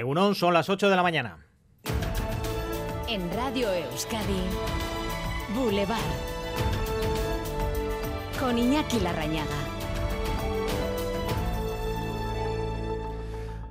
Egunon, 0.00 0.34
son 0.34 0.54
las 0.54 0.70
8 0.70 0.88
de 0.88 0.96
la 0.96 1.02
mañana. 1.02 1.36
En 3.06 3.30
Radio 3.34 3.70
Euskadi, 3.70 4.40
Boulevard. 5.54 5.98
Con 8.40 8.56
Iñaki 8.56 8.98
Larrañaga. 9.00 9.69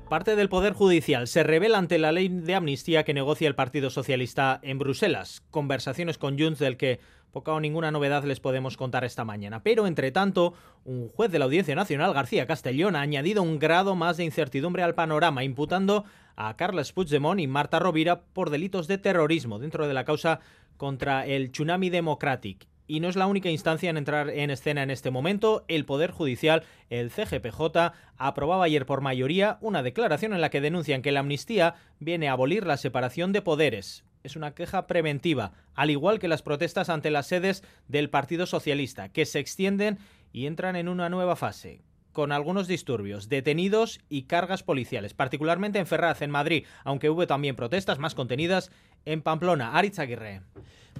Parte 0.09 0.35
del 0.35 0.49
Poder 0.49 0.73
Judicial 0.73 1.27
se 1.27 1.43
revela 1.43 1.77
ante 1.77 1.99
la 1.99 2.11
ley 2.11 2.29
de 2.29 2.55
amnistía 2.55 3.03
que 3.03 3.13
negocia 3.13 3.47
el 3.47 3.53
Partido 3.53 3.91
Socialista 3.91 4.59
en 4.63 4.79
Bruselas. 4.79 5.43
Conversaciones 5.51 6.17
con 6.17 6.39
Junts 6.39 6.57
del 6.57 6.77
que 6.77 6.99
poca 7.31 7.53
o 7.53 7.59
ninguna 7.59 7.91
novedad 7.91 8.23
les 8.23 8.39
podemos 8.39 8.75
contar 8.75 9.03
esta 9.03 9.23
mañana. 9.23 9.61
Pero, 9.61 9.85
entre 9.85 10.11
tanto, 10.11 10.55
un 10.83 11.09
juez 11.09 11.31
de 11.31 11.37
la 11.37 11.45
Audiencia 11.45 11.75
Nacional, 11.75 12.15
García 12.15 12.47
Castellón, 12.47 12.95
ha 12.95 13.01
añadido 13.01 13.43
un 13.43 13.59
grado 13.59 13.93
más 13.93 14.17
de 14.17 14.23
incertidumbre 14.23 14.81
al 14.81 14.95
panorama, 14.95 15.43
imputando 15.43 16.05
a 16.35 16.55
Carles 16.55 16.91
Puigdemont 16.91 17.39
y 17.39 17.45
Marta 17.45 17.77
Rovira 17.77 18.21
por 18.33 18.49
delitos 18.49 18.87
de 18.87 18.97
terrorismo 18.97 19.59
dentro 19.59 19.87
de 19.87 19.93
la 19.93 20.05
causa 20.05 20.39
contra 20.77 21.27
el 21.27 21.51
Tsunami 21.51 21.91
Democratic. 21.91 22.65
Y 22.89 23.01
no 23.01 23.07
es 23.07 23.15
la 23.15 23.27
única 23.27 23.51
instancia 23.51 23.91
en 23.91 23.97
entrar 23.97 24.31
en 24.31 24.49
escena 24.49 24.81
en 24.81 24.89
este 24.89 25.11
momento. 25.11 25.63
El 25.67 25.85
Poder 25.85 26.09
Judicial, 26.09 26.63
el 26.89 27.11
CGPJ, 27.11 27.93
aprobaba 28.17 28.65
ayer 28.65 28.87
por 28.87 29.01
mayoría 29.01 29.59
una 29.61 29.83
declaración 29.83 30.33
en 30.33 30.41
la 30.41 30.49
que 30.49 30.59
denuncian 30.59 31.03
que 31.03 31.11
la 31.11 31.19
amnistía 31.19 31.75
viene 31.99 32.29
a 32.29 32.31
abolir 32.31 32.65
la 32.65 32.77
separación 32.77 33.31
de 33.31 33.43
poderes 33.43 34.03
es 34.23 34.35
una 34.35 34.53
queja 34.53 34.85
preventiva, 34.85 35.53
al 35.75 35.91
igual 35.91 36.19
que 36.19 36.27
las 36.27 36.41
protestas 36.41 36.89
ante 36.89 37.09
las 37.09 37.27
sedes 37.27 37.63
del 37.87 38.09
Partido 38.09 38.47
Socialista, 38.47 39.09
que 39.09 39.25
se 39.25 39.39
extienden 39.39 39.97
y 40.33 40.45
entran 40.45 40.75
en 40.75 40.89
una 40.89 41.09
nueva 41.09 41.37
fase 41.37 41.81
con 42.11 42.31
algunos 42.31 42.67
disturbios, 42.67 43.29
detenidos 43.29 43.99
y 44.09 44.23
cargas 44.23 44.63
policiales, 44.63 45.13
particularmente 45.13 45.79
en 45.79 45.87
Ferraz, 45.87 46.21
en 46.21 46.31
Madrid, 46.31 46.65
aunque 46.83 47.09
hubo 47.09 47.27
también 47.27 47.55
protestas 47.55 47.99
más 47.99 48.15
contenidas 48.15 48.71
en 49.05 49.21
Pamplona. 49.21 49.73
Aritz 49.73 49.99
Aguirre. 49.99 50.41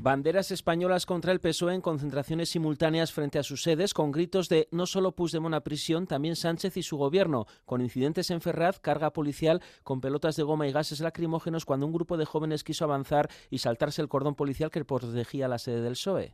Banderas 0.01 0.51
españolas 0.51 1.05
contra 1.05 1.33
el 1.33 1.41
PSOE 1.41 1.75
en 1.75 1.81
concentraciones 1.81 2.49
simultáneas 2.49 3.11
frente 3.11 3.37
a 3.37 3.43
sus 3.43 3.63
sedes, 3.63 3.93
con 3.93 4.13
gritos 4.13 4.47
de 4.47 4.69
no 4.71 4.85
solo 4.85 5.11
Puigdemont 5.11 5.53
a 5.53 5.59
prisión, 5.59 6.07
también 6.07 6.37
Sánchez 6.37 6.77
y 6.77 6.83
su 6.83 6.95
gobierno, 6.95 7.47
con 7.65 7.81
incidentes 7.81 8.31
en 8.31 8.39
Ferraz, 8.39 8.79
carga 8.79 9.11
policial 9.11 9.61
con 9.83 9.99
pelotas 9.99 10.37
de 10.37 10.43
goma 10.43 10.67
y 10.67 10.71
gases 10.71 11.01
lacrimógenos 11.01 11.65
cuando 11.65 11.85
un 11.85 11.91
grupo 11.91 12.15
de 12.15 12.23
jóvenes 12.23 12.63
quiso 12.63 12.85
avanzar 12.85 13.29
y 13.49 13.57
saltarse 13.57 14.01
el 14.01 14.07
cordón 14.07 14.35
policial 14.35 14.71
que 14.71 14.85
protegía 14.85 15.49
la 15.49 15.59
sede 15.59 15.81
del 15.81 15.93
PSOE. 15.93 16.31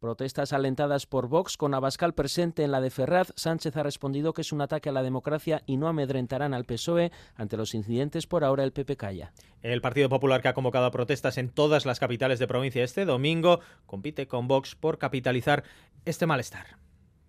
Protestas 0.00 0.54
alentadas 0.54 1.04
por 1.04 1.28
Vox 1.28 1.58
con 1.58 1.74
Abascal 1.74 2.14
presente 2.14 2.64
en 2.64 2.72
la 2.72 2.80
de 2.80 2.88
Ferraz, 2.88 3.34
Sánchez 3.36 3.76
ha 3.76 3.82
respondido 3.82 4.32
que 4.32 4.40
es 4.40 4.50
un 4.50 4.62
ataque 4.62 4.88
a 4.88 4.92
la 4.92 5.02
democracia 5.02 5.62
y 5.66 5.76
no 5.76 5.88
amedrentarán 5.88 6.54
al 6.54 6.64
PSOE 6.64 7.12
ante 7.34 7.58
los 7.58 7.74
incidentes. 7.74 8.26
Por 8.26 8.42
ahora 8.42 8.64
el 8.64 8.72
PP 8.72 8.96
calla. 8.96 9.34
El 9.60 9.82
Partido 9.82 10.08
Popular 10.08 10.40
que 10.40 10.48
ha 10.48 10.54
convocado 10.54 10.86
a 10.86 10.90
protestas 10.90 11.36
en 11.36 11.50
todas 11.50 11.84
las 11.84 12.00
capitales 12.00 12.38
de 12.38 12.46
provincia 12.46 12.82
este 12.82 13.04
domingo 13.04 13.60
compite 13.84 14.26
con 14.26 14.48
Vox 14.48 14.74
por 14.74 14.96
capitalizar 14.96 15.64
este 16.06 16.24
malestar. 16.24 16.78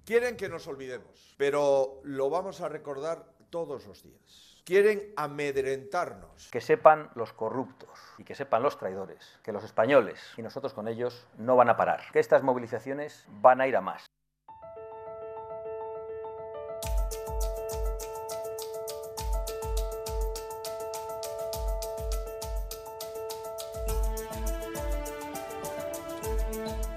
Quieren 0.05 0.37
que 0.37 0.47
nos 0.47 0.65
olvidemos, 0.65 1.35
pero 1.35 1.99
lo 2.05 2.29
vamos 2.29 2.61
a 2.61 2.69
recordar 2.69 3.33
todos 3.49 3.85
los 3.85 4.01
días 4.01 4.50
quieren 4.63 5.13
amedrentarnos. 5.15 6.49
Que 6.51 6.61
sepan 6.61 7.09
los 7.15 7.33
corruptos 7.33 7.89
y 8.17 8.23
que 8.23 8.35
sepan 8.35 8.63
los 8.63 8.77
traidores 8.77 9.39
que 9.43 9.51
los 9.51 9.63
españoles 9.63 10.33
y 10.37 10.41
nosotros 10.41 10.73
con 10.73 10.87
ellos 10.87 11.27
no 11.37 11.55
van 11.55 11.69
a 11.69 11.77
parar, 11.77 12.01
que 12.11 12.19
estas 12.19 12.43
movilizaciones 12.43 13.25
van 13.27 13.61
a 13.61 13.67
ir 13.67 13.75
a 13.75 13.81
más. 13.81 14.10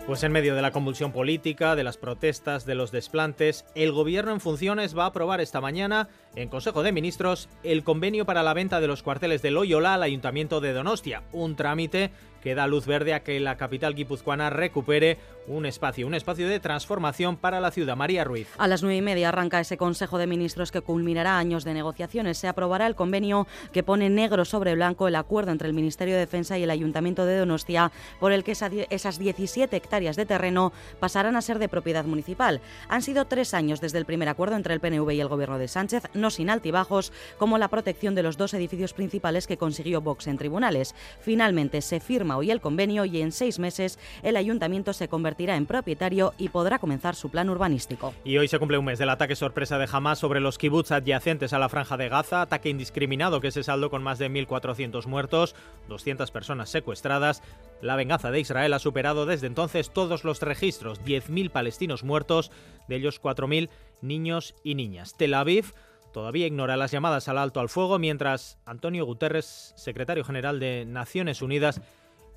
Pues 0.06 0.22
en 0.22 0.32
medio 0.32 0.54
de 0.54 0.60
la 0.60 0.70
convulsión 0.70 1.12
política, 1.12 1.76
de 1.76 1.82
las 1.82 1.96
protestas, 1.96 2.66
de 2.66 2.74
los 2.74 2.92
desplantes, 2.92 3.64
el 3.74 3.90
gobierno 3.90 4.32
en 4.32 4.40
funciones 4.40 4.96
va 4.96 5.04
a 5.04 5.06
aprobar 5.06 5.40
esta 5.40 5.62
mañana 5.62 6.10
en 6.36 6.50
Consejo 6.50 6.82
de 6.82 6.92
Ministros 6.92 7.48
el 7.62 7.84
convenio 7.84 8.26
para 8.26 8.42
la 8.42 8.52
venta 8.52 8.80
de 8.80 8.86
los 8.86 9.02
cuarteles 9.02 9.40
de 9.40 9.50
Loyola 9.50 9.94
al 9.94 10.02
Ayuntamiento 10.02 10.60
de 10.60 10.74
Donostia, 10.74 11.22
un 11.32 11.56
trámite 11.56 12.10
que 12.44 12.54
da 12.54 12.66
luz 12.66 12.84
verde 12.84 13.14
a 13.14 13.22
que 13.22 13.40
la 13.40 13.56
capital 13.56 13.94
guipuzcoana 13.94 14.50
recupere 14.50 15.16
un 15.46 15.64
espacio, 15.64 16.06
un 16.06 16.14
espacio 16.14 16.46
de 16.46 16.60
transformación 16.60 17.38
para 17.38 17.58
la 17.58 17.70
ciudad. 17.70 17.96
María 17.96 18.22
Ruiz. 18.22 18.48
A 18.58 18.68
las 18.68 18.82
nueve 18.82 18.96
y 18.96 19.02
media 19.02 19.30
arranca 19.30 19.60
ese 19.60 19.78
Consejo 19.78 20.18
de 20.18 20.26
Ministros 20.26 20.70
que 20.70 20.82
culminará 20.82 21.38
años 21.38 21.64
de 21.64 21.72
negociaciones. 21.72 22.36
Se 22.36 22.46
aprobará 22.46 22.86
el 22.86 22.94
convenio 22.94 23.46
que 23.72 23.82
pone 23.82 24.10
negro 24.10 24.44
sobre 24.44 24.74
blanco 24.74 25.08
el 25.08 25.16
acuerdo 25.16 25.52
entre 25.52 25.68
el 25.68 25.74
Ministerio 25.74 26.14
de 26.14 26.20
Defensa 26.20 26.58
y 26.58 26.62
el 26.62 26.70
Ayuntamiento 26.70 27.24
de 27.24 27.38
Donostia, 27.38 27.90
por 28.20 28.32
el 28.32 28.44
que 28.44 28.52
esas 28.52 29.18
17 29.18 29.74
hectáreas 29.74 30.16
de 30.16 30.26
terreno 30.26 30.72
pasarán 31.00 31.36
a 31.36 31.42
ser 31.42 31.58
de 31.58 31.70
propiedad 31.70 32.04
municipal. 32.04 32.60
Han 32.88 33.00
sido 33.00 33.24
tres 33.24 33.54
años 33.54 33.80
desde 33.80 33.96
el 33.98 34.04
primer 34.04 34.28
acuerdo 34.28 34.56
entre 34.56 34.74
el 34.74 34.80
PNV 34.80 35.10
y 35.12 35.20
el 35.20 35.28
Gobierno 35.28 35.56
de 35.56 35.68
Sánchez, 35.68 36.04
no 36.12 36.30
sin 36.30 36.50
altibajos, 36.50 37.10
como 37.38 37.56
la 37.56 37.68
protección 37.68 38.14
de 38.14 38.22
los 38.22 38.36
dos 38.36 38.52
edificios 38.52 38.92
principales 38.92 39.46
que 39.46 39.56
consiguió 39.56 40.02
Vox 40.02 40.26
en 40.26 40.36
tribunales. 40.36 40.94
Finalmente 41.20 41.80
se 41.80 42.00
firma 42.00 42.33
hoy 42.36 42.50
el 42.50 42.60
convenio 42.60 43.04
y 43.04 43.20
en 43.20 43.32
seis 43.32 43.58
meses 43.58 43.98
el 44.22 44.36
ayuntamiento 44.36 44.92
se 44.92 45.08
convertirá 45.08 45.56
en 45.56 45.66
propietario 45.66 46.34
y 46.38 46.48
podrá 46.48 46.78
comenzar 46.78 47.14
su 47.14 47.30
plan 47.30 47.50
urbanístico. 47.50 48.14
Y 48.24 48.38
hoy 48.38 48.48
se 48.48 48.58
cumple 48.58 48.78
un 48.78 48.84
mes 48.84 48.98
del 48.98 49.10
ataque 49.10 49.36
sorpresa 49.36 49.78
de 49.78 49.88
Hamas 49.90 50.18
sobre 50.18 50.40
los 50.40 50.58
kibbutz 50.58 50.92
adyacentes 50.92 51.52
a 51.52 51.58
la 51.58 51.68
franja 51.68 51.96
de 51.96 52.08
Gaza, 52.08 52.42
ataque 52.42 52.68
indiscriminado 52.68 53.40
que 53.40 53.50
se 53.50 53.62
saldó 53.62 53.90
con 53.90 54.02
más 54.02 54.18
de 54.18 54.30
1.400 54.30 55.06
muertos, 55.06 55.54
200 55.88 56.30
personas 56.30 56.70
secuestradas. 56.70 57.42
La 57.80 57.96
venganza 57.96 58.30
de 58.30 58.40
Israel 58.40 58.72
ha 58.72 58.78
superado 58.78 59.26
desde 59.26 59.46
entonces 59.46 59.92
todos 59.92 60.24
los 60.24 60.40
registros, 60.40 61.02
10.000 61.02 61.50
palestinos 61.50 62.04
muertos, 62.04 62.50
de 62.88 62.96
ellos 62.96 63.20
4.000 63.20 63.68
niños 64.00 64.54
y 64.62 64.74
niñas. 64.74 65.14
Tel 65.16 65.34
Aviv 65.34 65.74
todavía 66.12 66.46
ignora 66.46 66.76
las 66.76 66.92
llamadas 66.92 67.28
al 67.28 67.38
alto 67.38 67.60
al 67.60 67.68
fuego, 67.68 67.98
mientras 67.98 68.58
Antonio 68.64 69.04
Guterres, 69.04 69.74
secretario 69.76 70.24
general 70.24 70.60
de 70.60 70.84
Naciones 70.86 71.42
Unidas, 71.42 71.82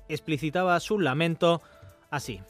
explicitaba 0.08 0.78
su 0.80 0.98
lamento 0.98 1.60
así. 2.10 2.40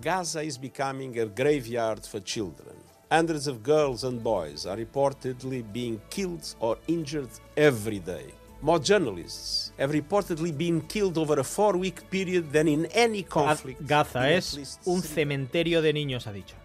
Gaza 0.00 0.42
is 0.42 0.58
becoming 0.58 1.18
a 1.18 1.24
graveyard 1.24 2.04
for 2.04 2.20
children. 2.22 2.76
Hundreds 3.10 3.46
of 3.46 3.62
girls 3.62 4.04
and 4.04 4.22
boys 4.22 4.66
are 4.66 4.76
reportedly 4.76 5.62
being 5.72 6.00
killed 6.10 6.42
or 6.60 6.76
injured 6.88 7.30
every 7.56 8.00
day. 8.00 8.34
More 8.62 8.80
journalists 8.80 9.72
have 9.78 9.92
reportedly 9.92 10.50
been 10.50 10.80
killed 10.82 11.16
over 11.18 11.38
a 11.38 11.44
four-week 11.44 12.10
period 12.10 12.50
than 12.52 12.66
in 12.66 12.86
any 12.86 13.22
conflict. 13.22 13.86
Gaza 13.86 14.30
es 14.32 14.78
un 14.86 15.02
cementerio 15.02 15.82
de 15.82 15.92
niños, 15.92 16.26
ha 16.26 16.32
dicho. 16.32 16.56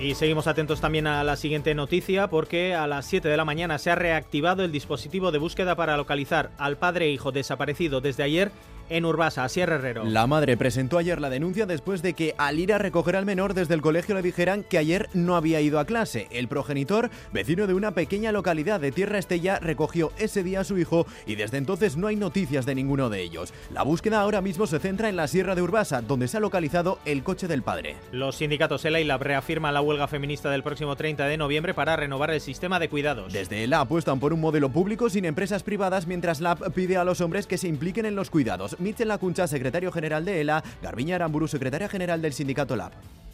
Y 0.00 0.14
seguimos 0.14 0.46
atentos 0.46 0.80
también 0.80 1.06
a 1.06 1.22
la 1.24 1.36
siguiente 1.36 1.74
noticia 1.74 2.28
porque 2.28 2.74
a 2.74 2.86
las 2.86 3.04
7 3.04 3.28
de 3.28 3.36
la 3.36 3.44
mañana 3.44 3.78
se 3.78 3.90
ha 3.90 3.96
reactivado 3.96 4.64
el 4.64 4.72
dispositivo 4.72 5.30
de 5.30 5.36
búsqueda 5.36 5.76
para 5.76 5.98
localizar 5.98 6.52
al 6.56 6.78
padre 6.78 7.04
e 7.04 7.10
hijo 7.10 7.32
desaparecido 7.32 8.00
desde 8.00 8.22
ayer 8.22 8.50
en 8.90 9.04
Urbasa, 9.04 9.48
Sierra 9.48 9.76
Herrero. 9.76 10.04
La 10.04 10.26
madre 10.26 10.56
presentó 10.56 10.98
ayer 10.98 11.20
la 11.20 11.30
denuncia 11.30 11.64
después 11.64 12.02
de 12.02 12.12
que 12.12 12.34
al 12.36 12.58
ir 12.58 12.72
a 12.72 12.78
recoger 12.78 13.16
al 13.16 13.24
menor 13.24 13.54
desde 13.54 13.74
el 13.74 13.80
colegio 13.80 14.14
le 14.14 14.22
dijeran 14.22 14.64
que 14.64 14.78
ayer 14.78 15.08
no 15.14 15.36
había 15.36 15.60
ido 15.60 15.78
a 15.78 15.86
clase. 15.86 16.28
El 16.30 16.48
progenitor, 16.48 17.10
vecino 17.32 17.66
de 17.66 17.74
una 17.74 17.92
pequeña 17.92 18.32
localidad 18.32 18.80
de 18.80 18.92
Tierra 18.92 19.18
Estella, 19.18 19.58
recogió 19.60 20.12
ese 20.18 20.42
día 20.42 20.60
a 20.60 20.64
su 20.64 20.76
hijo 20.76 21.06
y 21.26 21.36
desde 21.36 21.56
entonces 21.56 21.96
no 21.96 22.08
hay 22.08 22.16
noticias 22.16 22.66
de 22.66 22.74
ninguno 22.74 23.08
de 23.08 23.22
ellos. 23.22 23.54
La 23.72 23.82
búsqueda 23.82 24.20
ahora 24.20 24.40
mismo 24.40 24.66
se 24.66 24.78
centra 24.78 25.08
en 25.08 25.16
la 25.16 25.28
Sierra 25.28 25.54
de 25.54 25.62
Urbasa, 25.62 26.02
donde 26.02 26.28
se 26.28 26.36
ha 26.36 26.40
localizado 26.40 26.98
el 27.04 27.22
coche 27.22 27.48
del 27.48 27.62
padre. 27.62 27.96
Los 28.12 28.36
sindicatos 28.36 28.84
ELA 28.84 29.00
y 29.00 29.04
la 29.04 29.18
reafirman 29.18 29.72
la 29.72 29.80
huelga 29.80 30.08
feminista 30.08 30.50
del 30.50 30.62
próximo 30.62 30.96
30 30.96 31.26
de 31.26 31.36
noviembre 31.36 31.74
para 31.74 31.96
renovar 31.96 32.30
el 32.30 32.40
sistema 32.40 32.78
de 32.78 32.88
cuidados. 32.88 33.32
Desde 33.32 33.64
ELA 33.64 33.80
apuestan 33.80 34.18
por 34.18 34.32
un 34.32 34.40
modelo 34.40 34.70
público 34.70 35.08
sin 35.08 35.24
empresas 35.24 35.62
privadas, 35.62 36.06
mientras 36.06 36.40
LAB 36.40 36.72
pide 36.72 36.96
a 36.96 37.04
los 37.04 37.20
hombres 37.20 37.46
que 37.46 37.58
se 37.58 37.68
impliquen 37.68 38.06
en 38.06 38.16
los 38.16 38.30
cuidados. 38.30 38.76
Michel 38.80 39.08
Lacuncha, 39.08 39.46
secretario 39.46 39.92
general 39.92 40.24
de 40.24 40.40
ELA, 40.40 40.64
Garbiña 40.82 41.16
Aramburu, 41.16 41.46
secretaria 41.46 41.88
general 41.88 42.22
del 42.22 42.32
sindicato 42.32 42.76
LAB. 42.76 42.92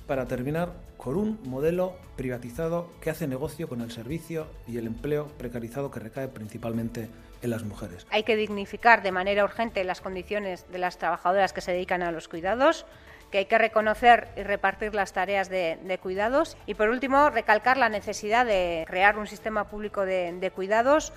Para 0.09 0.27
terminar, 0.27 0.73
con 0.97 1.17
un 1.17 1.39
modelo 1.45 1.95
privatizado 2.17 2.91
que 3.01 3.11
hace 3.11 3.29
negocio 3.29 3.69
con 3.69 3.81
el 3.81 3.93
servicio 3.93 4.49
y 4.67 4.77
el 4.79 4.87
empleo 4.87 5.29
precarizado 5.39 5.91
que 5.91 6.01
recae 6.01 6.29
principalmente 6.29 7.09
en 7.43 7.51
las 7.51 7.65
mujeres. 7.65 8.07
Hay 8.11 8.25
que 8.25 8.37
dignificar 8.37 9.03
de 9.03 9.13
manera 9.13 9.45
urgente 9.45 9.85
las 9.85 10.01
condiciones 10.01 10.67
de 10.71 10.79
las 10.79 10.99
trabajadoras 10.99 11.53
que 11.53 11.61
se 11.61 11.73
dedican 11.73 12.03
a 12.03 12.11
los 12.11 12.29
cuidados 12.29 12.85
que 13.31 13.39
hay 13.39 13.47
que 13.47 13.59
reconocer 13.59 14.29
y 14.37 14.45
repartir 14.45 14.95
las 14.95 15.13
tareas 15.13 15.49
de, 15.49 15.99
cuidados. 16.01 16.57
Y 16.65 16.75
por 16.75 16.91
último, 16.91 17.29
recalcar 17.29 17.77
la 17.77 17.89
necesidad 17.89 18.47
de 18.47 18.85
crear 18.87 19.19
un 19.19 19.27
sistema 19.27 19.69
público 19.69 20.07
de 20.07 20.53
cuidados 20.55 21.13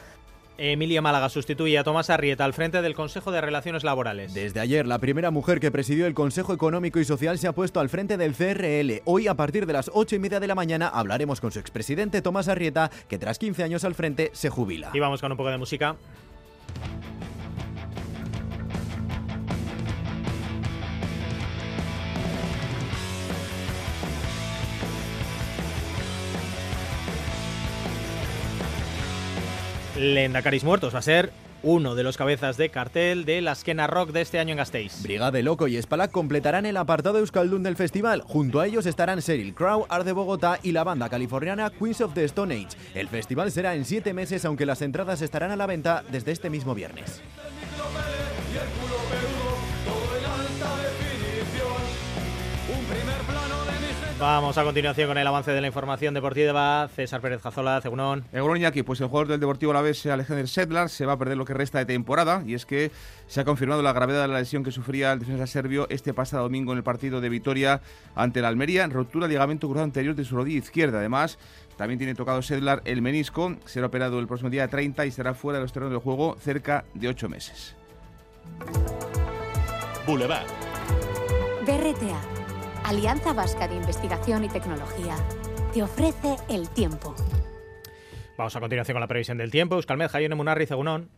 Emilia 0.62 1.02
Málaga 1.02 1.30
sustituye 1.30 1.78
a 1.78 1.86
Tomás 1.86 2.10
Arrieta 2.10 2.44
al 2.44 2.54
frente 2.54 2.82
del 2.82 2.94
Consejo 2.94 3.32
de 3.32 3.40
Relaciones 3.40 3.86
Laborales. 3.86 4.34
Desde 4.34 4.60
ayer, 4.60 4.86
la 4.86 5.00
primera 5.00 5.32
mujer 5.32 5.62
que 5.62 5.72
presidió 5.72 6.06
el 6.06 6.14
Consejo 6.14 6.54
Económico 6.54 7.00
y 7.00 7.06
Social 7.06 7.40
se 7.40 7.48
ha 7.48 7.54
puesto 7.54 7.80
al 7.80 7.88
frente 7.88 8.18
del 8.18 8.36
CRL. 8.36 9.02
Hoy, 9.06 9.28
a 9.28 9.36
partir 9.36 9.66
de 9.66 9.72
las 9.72 9.90
ocho 9.94 10.18
y 10.18 10.20
media 10.20 10.42
de 10.42 10.48
la 10.48 10.56
mañana, 10.56 10.90
hablaremos 10.90 11.40
con 11.40 11.54
su 11.54 11.60
expresidente 11.60 12.22
Tomás 12.22 12.50
Arrieta, 12.50 12.92
que 13.08 13.18
tras 13.18 13.40
15 13.40 13.64
años 13.64 13.86
al 13.86 13.96
frente 13.96 14.32
se 14.34 14.50
jubila. 14.50 14.92
Y 14.94 15.00
vamos 15.00 15.22
con 15.22 15.32
un 15.32 15.38
poco 15.38 15.50
de 15.50 15.58
música. 15.58 15.96
Lendacaris 30.00 30.64
Muertos 30.64 30.96
va 30.96 31.00
a 31.00 31.02
ser 31.02 31.30
uno 31.62 31.94
de 31.94 32.04
los 32.04 32.16
cabezas 32.16 32.56
de 32.56 32.70
cartel 32.70 33.26
de 33.26 33.42
la 33.42 33.52
Esquena 33.52 33.86
Rock 33.86 34.12
de 34.12 34.22
este 34.22 34.40
año 34.40 34.52
en 34.52 34.58
Gasteiz. 34.58 35.04
Brigade 35.04 35.44
Loco 35.44 35.68
y 35.68 35.82
Spalac 35.82 36.10
completarán 36.10 36.66
el 36.66 36.78
apartado 36.78 37.20
Euskaldun 37.20 37.64
del 37.64 37.76
festival. 37.76 38.22
Junto 38.22 38.62
a 38.62 38.68
ellos 38.68 38.86
estarán 38.86 39.22
Seril 39.22 39.54
Crow, 39.54 39.86
Art 39.90 40.06
de 40.06 40.14
Bogotá 40.14 40.58
y 40.64 40.72
la 40.72 40.86
banda 40.86 41.10
californiana 41.10 41.70
Queens 41.70 42.00
of 42.00 42.14
the 42.14 42.24
Stone 42.24 42.56
Age. 42.56 42.78
El 42.96 43.10
festival 43.10 43.52
será 43.52 43.76
en 43.76 43.84
siete 43.84 44.14
meses, 44.14 44.46
aunque 44.46 44.66
las 44.66 44.82
entradas 44.82 45.22
estarán 45.22 45.52
a 45.52 45.58
la 45.58 45.66
venta 45.66 46.06
desde 46.10 46.32
este 46.32 46.50
mismo 46.50 46.74
viernes. 46.74 47.22
Vamos 54.20 54.58
a 54.58 54.66
continuación 54.66 55.08
con 55.08 55.18
el 55.18 55.26
avance 55.26 55.50
de 55.52 55.62
la 55.62 55.68
información 55.68 56.14
deportiva. 56.14 56.90
César 56.94 57.22
Pérez 57.22 57.42
Jazola, 57.42 57.80
Cegunón. 57.80 58.26
Pues 58.86 59.00
el 59.00 59.08
jugador 59.08 59.28
del 59.30 59.40
Deportivo 59.40 59.72
Alavés, 59.72 60.06
Alexander 60.08 60.46
Sedlar, 60.46 60.90
se 60.90 61.06
va 61.06 61.14
a 61.14 61.18
perder 61.18 61.38
lo 61.38 61.46
que 61.46 61.54
resta 61.54 61.78
de 61.78 61.86
temporada 61.86 62.44
y 62.46 62.54
es 62.54 62.66
que 62.66 62.92
se 63.28 63.40
ha 63.40 63.46
confirmado 63.46 63.82
la 63.82 63.94
gravedad 63.94 64.24
de 64.24 64.28
la 64.28 64.40
lesión 64.40 64.66
que 64.66 64.72
sufría 64.72 65.14
el 65.14 65.20
defensa 65.20 65.48
serbio 65.48 65.88
este 65.90 66.14
pasado 66.14 66.44
domingo 66.44 66.74
en 66.74 66.80
el 66.80 66.84
partido 66.84 67.22
de 67.22 67.30
Vitoria 67.30 67.80
ante 68.14 68.42
la 68.42 68.50
Almería, 68.50 68.86
rotura 68.88 69.26
de 69.28 69.36
ligamento 69.36 69.68
cruzado 69.68 69.86
anterior 69.86 70.14
de 70.16 70.26
su 70.26 70.36
rodilla 70.36 70.60
izquierda. 70.60 71.00
Además, 71.00 71.40
también 71.78 71.98
tiene 71.98 72.14
tocado 72.14 72.42
Sedlar 72.42 72.82
el 72.84 73.02
menisco, 73.02 73.56
será 73.64 73.88
operado 73.88 74.20
el 74.20 74.28
próximo 74.28 74.50
día 74.50 74.68
30 74.68 75.06
y 75.06 75.10
estará 75.10 75.34
fuera 75.34 75.60
de 75.60 75.64
los 75.64 75.72
terrenos 75.72 75.94
del 75.94 76.02
juego 76.02 76.36
cerca 76.42 76.84
de 76.94 77.08
ocho 77.08 77.30
meses. 77.30 77.74
Boulevard. 80.06 80.46
BRTA 81.66 82.39
Alianza 82.90 83.34
Vasca 83.34 83.68
de 83.68 83.76
Investigación 83.76 84.46
y 84.46 84.50
Tecnología 84.50 85.16
te 85.72 85.84
ofrece 85.84 86.38
el 86.50 86.68
tiempo. 86.72 87.16
Vamos 88.36 88.56
a 88.56 88.60
continuación 88.60 88.96
con 88.96 89.02
la 89.02 89.08
previsión 89.08 89.38
del 89.38 89.52
tiempo. 89.52 89.76
Euskalmed, 89.76 90.08
Jaione 90.08 90.34
Munarri, 90.34 90.66
Zegunón. 90.66 91.12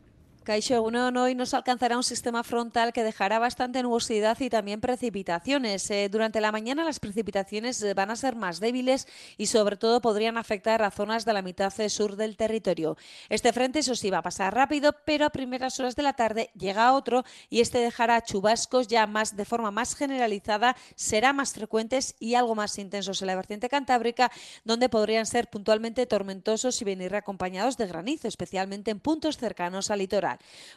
Caixo 0.43 0.81
hoy 0.83 1.35
nos 1.35 1.53
alcanzará 1.53 1.97
un 1.97 2.03
sistema 2.03 2.43
frontal 2.43 2.93
que 2.93 3.03
dejará 3.03 3.37
bastante 3.37 3.83
nubosidad 3.83 4.39
y 4.39 4.49
también 4.49 4.81
precipitaciones. 4.81 5.91
Eh, 5.91 6.09
durante 6.09 6.41
la 6.41 6.51
mañana 6.51 6.83
las 6.83 6.99
precipitaciones 6.99 7.79
eh, 7.83 7.93
van 7.93 8.09
a 8.09 8.15
ser 8.15 8.35
más 8.35 8.59
débiles 8.59 9.07
y 9.37 9.45
sobre 9.45 9.77
todo 9.77 10.01
podrían 10.01 10.39
afectar 10.39 10.81
a 10.81 10.89
zonas 10.89 11.25
de 11.25 11.33
la 11.33 11.43
mitad 11.43 11.71
sur 11.89 12.15
del 12.15 12.37
territorio. 12.37 12.97
Este 13.29 13.53
frente 13.53 13.79
eso 13.79 13.93
sí 13.93 14.09
va 14.09 14.17
a 14.17 14.23
pasar 14.23 14.55
rápido, 14.55 14.95
pero 15.05 15.27
a 15.27 15.29
primeras 15.29 15.79
horas 15.79 15.95
de 15.95 16.01
la 16.01 16.13
tarde 16.13 16.49
llega 16.57 16.93
otro 16.93 17.23
y 17.51 17.61
este 17.61 17.77
dejará 17.77 18.23
chubascos 18.23 18.87
ya 18.87 19.05
más 19.05 19.37
de 19.37 19.45
forma 19.45 19.69
más 19.69 19.95
generalizada, 19.95 20.75
será 20.95 21.33
más 21.33 21.53
frecuentes 21.53 22.15
y 22.19 22.33
algo 22.33 22.55
más 22.55 22.79
intensos 22.79 23.21
en 23.21 23.27
la 23.27 23.35
vertiente 23.35 23.69
cantábrica, 23.69 24.31
donde 24.63 24.89
podrían 24.89 25.27
ser 25.27 25.51
puntualmente 25.51 26.07
tormentosos 26.07 26.81
y 26.81 26.85
venir 26.85 27.13
acompañados 27.15 27.77
de 27.77 27.85
granizo, 27.85 28.27
especialmente 28.27 28.89
en 28.89 28.99
puntos 28.99 29.37
cercanos 29.37 29.91
al 29.91 29.99
litoral. 29.99 30.31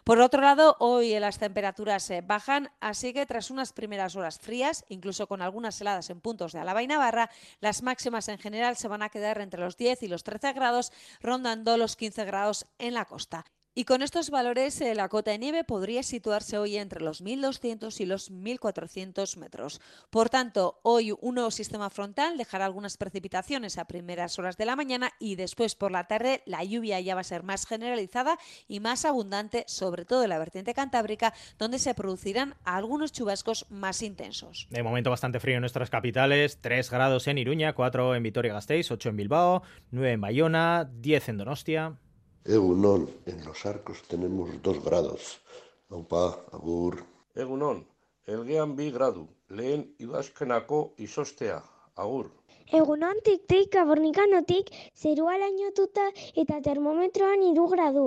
Por 0.05 0.21
otro 0.21 0.41
lado, 0.41 0.77
hoy 0.81 1.19
las 1.19 1.39
temperaturas 1.39 2.09
eh, 2.11 2.23
bajan, 2.23 2.71
así 2.81 3.13
que 3.13 3.27
tras 3.27 3.51
unas 3.51 3.73
primeras 3.73 4.17
horas 4.17 4.39
frías, 4.39 4.85
incluso 4.89 5.27
con 5.27 5.43
algunas 5.43 5.81
heladas 5.81 6.11
en 6.11 6.21
puntos 6.21 6.53
de 6.53 6.61
Álava 6.61 6.83
y 6.83 6.87
Navarra, 6.87 7.31
las 7.61 7.83
máximas 7.83 8.29
en 8.29 8.39
general 8.39 8.77
se 8.77 8.89
van 8.89 9.03
a 9.03 9.09
quedar 9.09 9.41
entre 9.41 9.61
los 9.61 9.77
10 9.77 10.03
y 10.03 10.09
los 10.09 10.25
13 10.25 10.53
grados, 10.53 10.93
rondando 11.21 11.77
los 11.77 11.97
15 11.97 12.25
grados 12.25 12.67
en 12.79 12.95
la 12.95 13.05
costa. 13.05 13.45
Y 13.77 13.87
con 13.87 14.03
estos 14.03 14.31
valores, 14.31 14.81
eh, 14.81 14.95
la 14.95 15.09
cota 15.09 15.33
de 15.33 15.39
nieve 15.39 15.65
podría 15.65 16.05
situarse 16.05 16.59
hoy 16.59 16.77
entre 16.77 17.01
los 17.01 17.25
1.200 17.25 18.01
y 18.01 18.07
los 18.07 18.31
1.400 18.31 19.37
metros. 19.37 19.81
Por 20.11 20.31
tanto, 20.31 20.79
hoy 20.85 21.13
un 21.21 21.35
nuevo 21.35 21.51
sistema 21.51 21.91
frontal 21.91 22.39
dejará 22.39 22.67
algunas 22.67 22.97
precipitaciones 22.97 23.77
a 23.77 23.87
primeras 23.87 24.39
horas 24.39 24.57
de 24.57 24.67
la 24.67 24.77
mañana 24.77 25.11
y 25.19 25.35
después 25.35 25.75
por 25.75 25.91
la 25.91 26.05
tarde 26.05 26.45
la 26.47 26.63
lluvia 26.63 27.01
ya 27.01 27.17
va 27.17 27.23
a 27.23 27.25
ser 27.25 27.43
más 27.43 27.67
generalizada 27.67 28.39
y 28.69 28.79
más 28.79 29.05
abundante, 29.05 29.65
sobre 29.67 30.05
todo 30.05 30.23
en 30.23 30.29
la 30.31 30.39
vertiente 30.39 30.73
cantábrica, 30.73 31.35
donde 31.59 31.81
se 31.81 31.95
producirán 31.95 32.55
algunos 32.63 33.11
chubascos 33.11 33.67
más 33.71 34.03
intensos. 34.03 34.69
De 34.71 34.85
momento 34.85 35.11
bastante 35.11 35.41
frío 35.41 35.57
en 35.57 35.63
nuestras 35.63 35.91
capitales, 35.91 36.59
3 36.61 36.89
grados 36.93 37.27
en 37.27 37.39
Iruña, 37.39 37.73
4 37.73 38.15
en 38.15 38.23
Vitoria-Gasteiz, 38.23 38.93
8 38.93 39.09
en 39.09 39.17
Bilbao, 39.17 39.63
9 39.91 40.13
en 40.13 40.21
Bayona, 40.21 40.89
10 40.93 41.29
en 41.31 41.39
Donostia. 41.39 41.99
Egunon, 42.47 43.09
en 43.25 43.43
los 43.47 43.65
arcos 43.65 44.03
tenemos 44.03 44.51
dos 44.63 44.85
grados. 44.85 45.41
Aupa, 45.89 46.45
agur. 46.53 47.03
Egunon, 47.35 47.87
elgean 48.27 48.77
bi 48.77 48.91
gradu, 48.91 49.29
lehen 49.49 49.87
idazkenako 49.99 50.93
izostea, 50.99 51.63
agur. 51.97 52.29
Egunon 52.69 53.17
tik-tik 53.25 53.79
abornikanotik 53.81 54.69
zerua 54.93 55.39
lainotuta 55.41 56.05
eta 56.43 56.61
termometroan 56.61 57.47
iru 57.49 57.65
gradu. 57.73 58.05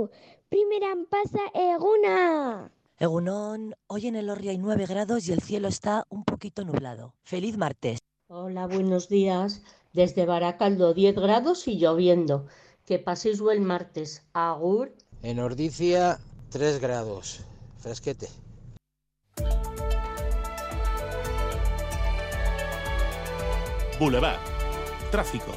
Primeran 0.50 1.08
pasa 1.10 1.50
eguna. 1.58 2.70
Egunon, 3.00 3.74
hoy 3.88 4.06
en 4.06 4.18
el 4.18 4.30
Orri 4.30 4.50
hay 4.50 4.60
9 4.60 4.86
grados 4.86 5.28
y 5.28 5.34
el 5.34 5.42
cielo 5.42 5.68
está 5.68 6.06
un 6.10 6.24
poquito 6.24 6.64
nublado. 6.64 7.16
Feliz 7.24 7.58
martes. 7.58 7.98
Hola, 8.28 8.68
buenos 8.68 9.10
días. 9.10 9.64
Desde 9.94 10.28
Baracaldo 10.28 10.94
10 10.94 11.16
grados 11.16 11.68
y 11.68 11.80
lloviendo. 11.80 12.46
Que 12.88 13.00
paséis 13.00 13.42
buen 13.42 13.66
martes. 13.66 14.26
Agur. 14.32 14.96
En 15.22 15.40
Ordicia, 15.40 16.20
3 16.52 16.80
grados. 16.80 17.44
Fresquete. 17.80 18.30
Boulevard. 24.00 24.40
Tráfico. 25.12 25.52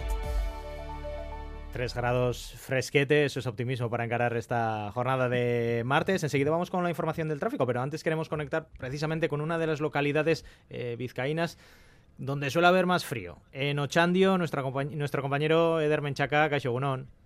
3 1.72 1.94
grados 1.94 2.52
fresquete, 2.56 3.26
eso 3.26 3.38
es 3.38 3.46
optimismo 3.46 3.88
para 3.88 4.04
encarar 4.04 4.36
esta 4.36 4.90
jornada 4.92 5.28
de 5.28 5.82
martes. 5.86 6.24
Enseguida 6.24 6.50
vamos 6.50 6.68
con 6.68 6.82
la 6.82 6.90
información 6.90 7.28
del 7.28 7.38
tráfico, 7.38 7.64
pero 7.64 7.80
antes 7.80 8.02
queremos 8.02 8.28
conectar 8.28 8.66
precisamente 8.76 9.28
con 9.28 9.40
una 9.40 9.56
de 9.56 9.68
las 9.68 9.80
localidades 9.80 10.44
eh, 10.68 10.96
vizcaínas 10.98 11.58
donde 12.18 12.50
suele 12.50 12.66
haber 12.66 12.86
más 12.86 13.04
frío. 13.04 13.38
En 13.52 13.78
Ochandio, 13.78 14.36
nuestra 14.36 14.62
nuestro 14.62 15.22
compañero 15.22 15.80
Eder 15.80 16.02
Menchaca, 16.02 16.50
Caixogunón. 16.50 17.19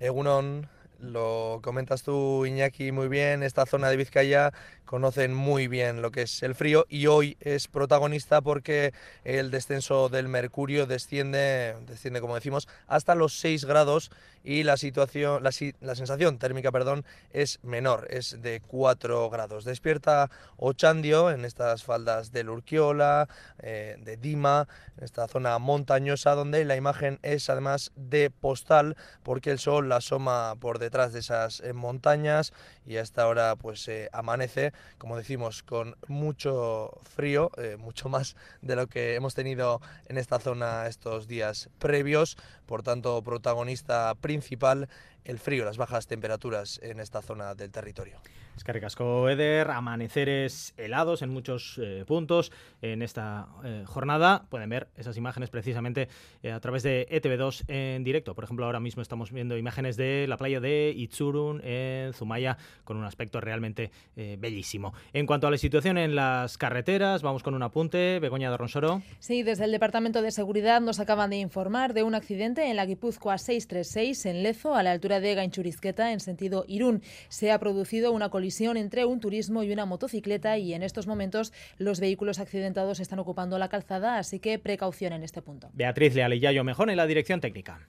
Egunon, 0.00 0.66
lo 1.00 1.60
comentas 1.62 2.02
tú, 2.02 2.46
Iñaki, 2.46 2.92
muy 2.92 3.08
bien. 3.08 3.42
Esta 3.42 3.66
zona 3.66 3.88
de 3.88 3.96
Vizcaya 3.96 4.52
conocen 4.84 5.34
muy 5.34 5.66
bien 5.66 6.02
lo 6.02 6.10
que 6.10 6.22
es 6.22 6.42
el 6.42 6.54
frío 6.54 6.86
y 6.88 7.06
hoy 7.06 7.36
es 7.40 7.68
protagonista 7.68 8.40
porque 8.42 8.92
el 9.24 9.50
descenso 9.50 10.08
del 10.08 10.28
mercurio 10.28 10.86
desciende, 10.86 11.74
desciende 11.86 12.20
como 12.20 12.34
decimos, 12.34 12.68
hasta 12.86 13.14
los 13.14 13.38
6 13.38 13.64
grados 13.64 14.10
y 14.44 14.62
la 14.62 14.76
situación, 14.76 15.42
la, 15.42 15.52
sensación 15.52 16.38
térmica, 16.38 16.70
perdón, 16.70 17.04
es 17.30 17.58
menor, 17.62 18.06
es 18.10 18.42
de 18.42 18.60
4 18.60 19.30
grados. 19.30 19.64
Despierta 19.64 20.30
Ochandio 20.58 21.30
en 21.30 21.46
estas 21.46 21.82
faldas 21.82 22.30
de 22.30 22.48
Urquiola, 22.48 23.28
eh, 23.58 23.96
de 24.00 24.18
Dima, 24.18 24.68
en 24.98 25.04
esta 25.04 25.26
zona 25.28 25.58
montañosa 25.58 26.34
donde 26.34 26.64
la 26.66 26.76
imagen 26.76 27.18
es 27.22 27.48
además 27.48 27.90
de 27.96 28.30
postal 28.30 28.96
porque 29.22 29.50
el 29.50 29.58
sol 29.58 29.88
la 29.88 29.96
asoma 29.96 30.54
por 30.60 30.78
detrás 30.84 31.12
de 31.12 31.20
esas 31.20 31.60
eh, 31.60 31.72
montañas 31.72 32.52
y 32.86 32.96
hasta 32.96 33.22
ahora 33.22 33.56
pues 33.56 33.86
eh, 33.88 34.08
amanece, 34.12 34.72
como 34.98 35.16
decimos, 35.16 35.62
con 35.62 35.96
mucho 36.08 37.00
frío, 37.02 37.50
mucho 37.78 38.08
más 38.08 38.36
de 38.62 38.76
lo 38.76 38.86
que 38.86 39.14
hemos 39.14 39.34
tenido 39.34 39.80
en 40.06 40.18
esta 40.18 40.38
zona 40.38 40.86
estos 40.86 41.26
días 41.26 41.70
previos, 41.78 42.36
por 42.66 42.82
tanto 42.82 43.22
protagonista 43.22 44.14
principal 44.16 44.88
el 45.24 45.38
frío, 45.38 45.64
las 45.64 45.78
bajas 45.78 46.06
temperaturas 46.06 46.80
en 46.82 47.00
esta 47.00 47.22
zona 47.22 47.54
del 47.54 47.70
territorio. 47.70 48.20
Es 48.56 48.62
que 48.62 49.32
Eder, 49.32 49.70
amaneceres 49.70 50.74
helados 50.76 51.22
en 51.22 51.30
muchos 51.30 51.80
eh, 51.82 52.04
puntos 52.06 52.52
en 52.82 53.02
esta 53.02 53.48
eh, 53.64 53.82
jornada. 53.84 54.44
Pueden 54.48 54.68
ver 54.68 54.88
esas 54.96 55.16
imágenes 55.16 55.50
precisamente 55.50 56.08
eh, 56.42 56.52
a 56.52 56.60
través 56.60 56.84
de 56.84 57.08
ETV2 57.10 57.64
en 57.68 58.04
directo. 58.04 58.34
Por 58.34 58.44
ejemplo, 58.44 58.64
ahora 58.64 58.78
mismo 58.78 59.02
estamos 59.02 59.32
viendo 59.32 59.58
imágenes 59.58 59.96
de 59.96 60.26
la 60.28 60.36
playa 60.36 60.60
de 60.60 60.92
Itzurun 60.96 61.62
en 61.64 62.12
Zumaya 62.12 62.56
con 62.84 62.96
un 62.96 63.04
aspecto 63.04 63.40
realmente 63.40 63.90
bellísimo. 64.14 64.94
En 65.12 65.26
cuanto 65.26 65.48
a 65.48 65.50
la 65.50 65.58
situación 65.58 65.98
en 65.98 66.14
las 66.14 66.56
carreteras, 66.56 67.22
vamos 67.22 67.42
con 67.42 67.54
un 67.54 67.62
apunte. 67.62 68.20
Begoña 68.20 68.50
de 68.50 68.56
Ronsoro. 68.56 69.02
Sí, 69.18 69.42
desde 69.42 69.64
el 69.64 69.72
Departamento 69.72 70.22
de 70.22 70.30
Seguridad 70.30 70.80
nos 70.80 71.00
acaban 71.00 71.30
de 71.30 71.38
informar 71.38 71.92
de 71.92 72.04
un 72.04 72.14
accidente 72.14 72.70
en 72.70 72.76
la 72.76 72.86
Guipúzcoa 72.86 73.38
636 73.38 74.26
en 74.26 74.42
Lezo, 74.44 74.74
a 74.74 74.82
la 74.82 74.92
altura 74.92 75.18
de 75.18 75.34
Gainchurizqueta, 75.34 76.12
en 76.12 76.20
sentido 76.20 76.64
Irún. 76.68 77.02
Se 77.28 77.50
ha 77.50 77.58
producido 77.58 78.12
una 78.12 78.28
colisión 78.28 78.44
colisión 78.44 78.76
entre 78.76 79.06
un 79.06 79.20
turismo 79.20 79.62
y 79.62 79.72
una 79.72 79.86
motocicleta 79.86 80.58
y 80.58 80.74
en 80.74 80.82
estos 80.82 81.06
momentos 81.06 81.50
los 81.78 81.98
vehículos 81.98 82.38
accidentados 82.38 83.00
están 83.00 83.18
ocupando 83.18 83.58
la 83.58 83.70
calzada, 83.70 84.18
así 84.18 84.38
que 84.38 84.58
precaución 84.58 85.14
en 85.14 85.22
este 85.22 85.40
punto. 85.40 85.70
Beatriz 85.72 86.14
Leal 86.14 86.34
y 86.34 86.40
Yayo 86.40 86.62
Mejón 86.62 86.90
en 86.90 86.98
la 86.98 87.06
dirección 87.06 87.40
técnica. 87.40 87.88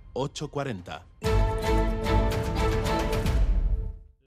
840. 0.15 1.50